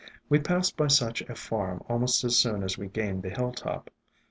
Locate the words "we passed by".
0.29-0.87